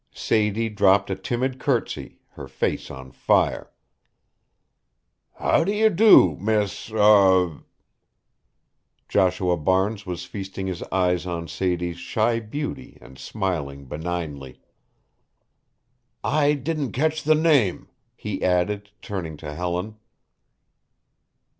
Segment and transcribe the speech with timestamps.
[0.15, 3.69] Sadie dropped a timid courtesy, her face on fire.
[5.35, 7.59] "How do you do, Miss er"
[9.07, 14.59] Joshua Barnes was feasting his eyes on Sadie's shy beauty and smiling benignly.
[16.23, 19.99] "I didn't catch the name," he added, turning to Helen.